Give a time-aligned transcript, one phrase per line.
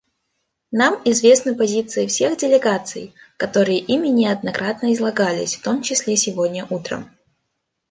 [0.71, 7.07] Нам известны позиции всех делегаций, которые ими неоднократно излагались, в том числе сегодня утром.